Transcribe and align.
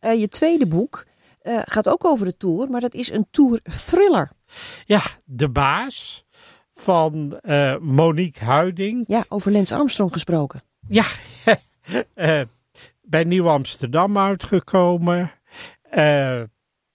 je 0.00 0.28
tweede 0.28 0.66
boek 0.66 1.06
gaat 1.42 1.88
ook 1.88 2.04
over 2.04 2.26
de 2.26 2.36
Tour, 2.36 2.70
maar 2.70 2.80
dat 2.80 2.94
is 2.94 3.10
een 3.10 3.26
Tour 3.30 3.60
thriller. 3.86 4.30
Ja, 4.84 5.02
De 5.24 5.48
Baas 5.48 6.24
van 6.70 7.38
Monique 7.80 8.44
Huiding. 8.44 9.02
Ja, 9.06 9.24
over 9.28 9.52
Lens 9.52 9.72
Armstrong 9.72 10.12
gesproken. 10.12 10.62
Ja, 10.88 11.04
bij 13.00 13.24
Nieuw 13.24 13.48
Amsterdam 13.48 14.18
uitgekomen. 14.18 15.32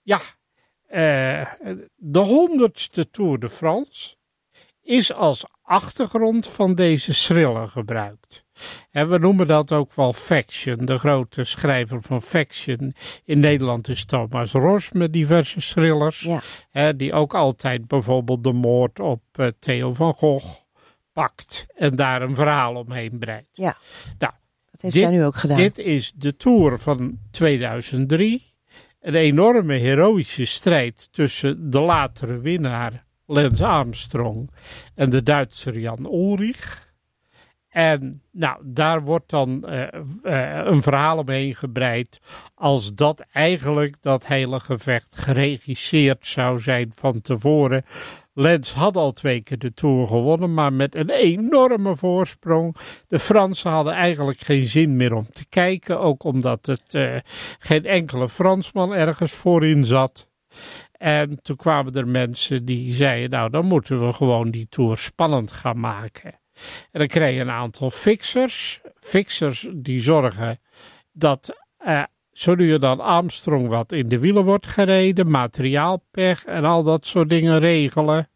ja, 0.02 0.20
de 1.96 2.18
honderdste 2.18 3.10
Tour 3.10 3.38
de 3.38 3.48
France 3.48 4.15
is 4.86 5.12
als 5.12 5.44
achtergrond 5.62 6.48
van 6.48 6.74
deze 6.74 7.12
thriller 7.12 7.66
gebruikt. 7.66 8.44
En 8.90 9.08
we 9.08 9.18
noemen 9.18 9.46
dat 9.46 9.72
ook 9.72 9.94
wel 9.94 10.12
Faction. 10.12 10.84
De 10.84 10.98
grote 10.98 11.44
schrijver 11.44 12.02
van 12.02 12.22
Faction 12.22 12.94
in 13.24 13.40
Nederland 13.40 13.88
is 13.88 14.04
Thomas 14.04 14.52
Ros 14.52 14.92
met 14.92 15.12
diverse 15.12 15.60
thrillers. 15.60 16.20
Ja. 16.20 16.40
Hè, 16.70 16.96
die 16.96 17.12
ook 17.12 17.34
altijd 17.34 17.86
bijvoorbeeld 17.86 18.44
de 18.44 18.52
moord 18.52 19.00
op 19.00 19.22
uh, 19.36 19.46
Theo 19.58 19.92
van 19.92 20.14
Gogh 20.14 20.64
pakt 21.12 21.66
en 21.74 21.96
daar 21.96 22.22
een 22.22 22.34
verhaal 22.34 22.74
omheen 22.74 23.18
breidt. 23.18 23.48
Ja, 23.52 23.76
nou, 24.18 24.32
dat 24.70 24.80
heeft 24.80 24.96
zij 24.96 25.10
nu 25.10 25.24
ook 25.24 25.36
gedaan. 25.36 25.56
Dit 25.56 25.78
is 25.78 26.12
de 26.12 26.36
Tour 26.36 26.78
van 26.78 27.18
2003. 27.30 28.54
Een 29.00 29.14
enorme 29.14 29.74
heroïsche 29.74 30.44
strijd 30.44 31.08
tussen 31.12 31.70
de 31.70 31.80
latere 31.80 32.40
winnaar 32.40 33.05
Lance 33.26 33.66
Armstrong 33.66 34.50
en 34.94 35.10
de 35.10 35.22
Duitser 35.22 35.78
Jan 35.78 36.06
Ulrich. 36.12 36.84
En 37.68 38.22
nou, 38.32 38.62
daar 38.64 39.02
wordt 39.02 39.30
dan 39.30 39.64
uh, 39.68 39.82
uh, 40.22 40.60
een 40.64 40.82
verhaal 40.82 41.18
omheen 41.18 41.54
gebreid 41.54 42.20
als 42.54 42.94
dat 42.94 43.26
eigenlijk 43.32 44.02
dat 44.02 44.26
hele 44.26 44.60
gevecht 44.60 45.16
geregisseerd 45.16 46.26
zou 46.26 46.58
zijn 46.58 46.90
van 46.94 47.20
tevoren. 47.20 47.84
Lens 48.38 48.72
had 48.72 48.96
al 48.96 49.12
twee 49.12 49.42
keer 49.42 49.58
de 49.58 49.74
Tour 49.74 50.06
gewonnen, 50.06 50.54
maar 50.54 50.72
met 50.72 50.94
een 50.94 51.10
enorme 51.10 51.96
voorsprong. 51.96 52.76
De 53.08 53.18
Fransen 53.18 53.70
hadden 53.70 53.92
eigenlijk 53.92 54.38
geen 54.38 54.66
zin 54.66 54.96
meer 54.96 55.14
om 55.14 55.26
te 55.32 55.48
kijken, 55.48 56.00
ook 56.00 56.24
omdat 56.24 56.66
het 56.66 56.94
uh, 56.94 57.16
geen 57.58 57.84
enkele 57.84 58.28
Fransman 58.28 58.94
ergens 58.94 59.32
voorin 59.32 59.84
zat. 59.84 60.28
En 60.98 61.42
toen 61.42 61.56
kwamen 61.56 61.94
er 61.94 62.08
mensen 62.08 62.64
die 62.64 62.92
zeiden, 62.92 63.30
nou 63.30 63.50
dan 63.50 63.64
moeten 63.64 64.06
we 64.06 64.12
gewoon 64.12 64.50
die 64.50 64.66
tour 64.68 64.98
spannend 64.98 65.52
gaan 65.52 65.80
maken. 65.80 66.32
En 66.90 66.98
dan 66.98 67.06
kreeg 67.06 67.34
je 67.34 67.40
een 67.40 67.50
aantal 67.50 67.90
fixers. 67.90 68.80
Fixers 68.94 69.68
die 69.74 70.00
zorgen 70.00 70.58
dat 71.12 71.56
eh, 71.76 72.02
zo 72.32 72.54
nu 72.54 72.78
dan 72.78 73.00
Armstrong 73.00 73.68
wat 73.68 73.92
in 73.92 74.08
de 74.08 74.18
wielen 74.18 74.44
wordt 74.44 74.66
gereden, 74.66 75.30
materiaalpech 75.30 76.44
en 76.44 76.64
al 76.64 76.82
dat 76.82 77.06
soort 77.06 77.28
dingen 77.28 77.58
regelen. 77.58 78.28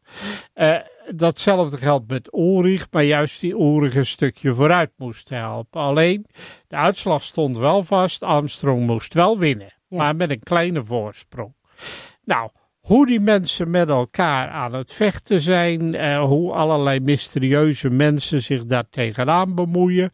Uh, 0.54 0.76
datzelfde 1.14 1.76
geldt 1.76 2.10
met 2.10 2.34
Ulrich, 2.34 2.86
maar 2.90 3.04
juist 3.04 3.40
die 3.40 3.54
Ulrich 3.54 3.94
een 3.94 4.06
stukje 4.06 4.52
vooruit 4.52 4.90
moest 4.96 5.28
helpen. 5.28 5.80
Alleen, 5.80 6.26
de 6.68 6.76
uitslag 6.76 7.22
stond 7.22 7.58
wel 7.58 7.82
vast, 7.84 8.22
Armstrong 8.22 8.86
moest 8.86 9.14
wel 9.14 9.38
winnen, 9.38 9.72
maar 9.88 10.16
met 10.16 10.30
een 10.30 10.42
kleine 10.42 10.84
voorsprong. 10.84 11.54
Nou, 12.30 12.50
hoe 12.80 13.06
die 13.06 13.20
mensen 13.20 13.70
met 13.70 13.88
elkaar 13.88 14.48
aan 14.48 14.74
het 14.74 14.92
vechten 14.92 15.40
zijn, 15.40 15.94
eh, 15.94 16.22
hoe 16.22 16.52
allerlei 16.52 17.00
mysterieuze 17.00 17.90
mensen 17.90 18.42
zich 18.42 18.64
daar 18.64 18.88
tegenaan 18.90 19.54
bemoeien. 19.54 20.12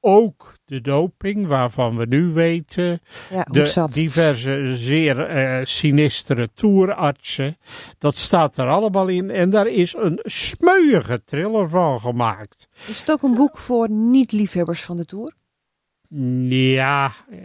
Ook 0.00 0.54
de 0.64 0.80
doping, 0.80 1.46
waarvan 1.46 1.96
we 1.96 2.06
nu 2.06 2.30
weten. 2.30 3.00
Ja, 3.30 3.42
de 3.44 3.86
diverse 3.90 4.76
zeer 4.76 5.36
uh, 5.36 5.64
sinistere 5.64 6.48
toerartsen. 6.54 7.56
Dat 7.98 8.14
staat 8.14 8.58
er 8.58 8.68
allemaal 8.68 9.08
in. 9.08 9.30
En 9.30 9.50
daar 9.50 9.66
is 9.66 9.94
een 9.94 10.18
smeuïge 10.22 11.24
thriller 11.24 11.68
van 11.68 12.00
gemaakt. 12.00 12.68
Is 12.86 13.00
het 13.00 13.10
ook 13.10 13.22
een 13.22 13.34
boek 13.34 13.58
voor 13.58 13.90
niet-liefhebbers 13.90 14.82
van 14.82 14.96
de 14.96 15.04
tour? 15.04 15.34
Ja, 16.48 17.12
eh, 17.30 17.38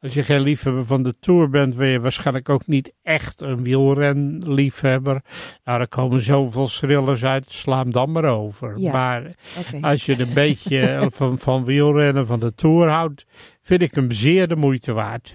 als 0.00 0.14
je 0.14 0.22
geen 0.22 0.40
liefhebber 0.40 0.84
van 0.84 1.02
de 1.02 1.14
Tour 1.18 1.50
bent, 1.50 1.76
ben 1.76 1.88
je 1.88 2.00
waarschijnlijk 2.00 2.48
ook 2.48 2.66
niet 2.66 2.92
echt 3.02 3.40
een 3.40 3.62
wielrenliefhebber. 3.62 5.22
Nou, 5.64 5.80
er 5.80 5.88
komen 5.88 6.20
zoveel 6.20 6.66
thrillers 6.66 7.24
uit, 7.24 7.52
sla 7.52 7.78
hem 7.78 7.90
dan 7.92 8.12
maar 8.12 8.24
over. 8.24 8.80
Maar 8.92 9.34
als 9.80 10.06
je 10.06 10.20
een 10.20 10.34
beetje 10.34 11.06
van, 11.10 11.38
van 11.38 11.64
wielrennen, 11.64 12.26
van 12.26 12.40
de 12.40 12.54
Tour 12.54 12.88
houdt, 12.88 13.26
vind 13.60 13.82
ik 13.82 13.94
hem 13.94 14.10
zeer 14.10 14.48
de 14.48 14.56
moeite 14.56 14.92
waard. 14.92 15.28